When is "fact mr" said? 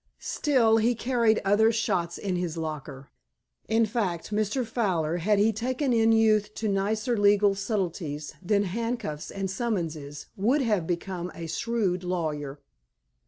3.85-4.65